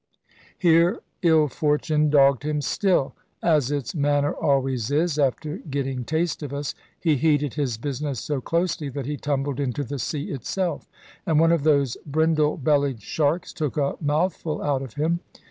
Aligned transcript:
Here 0.57 0.99
ill 1.21 1.47
fortune 1.47 2.09
dogged 2.09 2.41
him 2.41 2.59
still, 2.63 3.13
as 3.43 3.69
its 3.69 3.93
manner 3.93 4.33
always 4.33 4.89
is, 4.89 5.19
after 5.19 5.57
getting 5.57 6.05
taste 6.05 6.41
of 6.41 6.51
us. 6.51 6.73
He 6.99 7.17
heeded 7.17 7.53
his 7.53 7.77
business 7.77 8.19
so 8.19 8.41
closely 8.41 8.89
that 8.89 9.05
he 9.05 9.15
tumbled 9.15 9.59
into 9.59 9.83
the 9.83 9.99
sea 9.99 10.31
itself; 10.31 10.89
and 11.27 11.39
one 11.39 11.51
of 11.51 11.61
those 11.61 11.97
brindle 12.03 12.57
bellied 12.57 13.03
sharks 13.03 13.53
took 13.53 13.77
a 13.77 13.95
mouthful 14.01 14.59
out 14.63 14.81
of 14.81 14.95
him. 14.95 15.19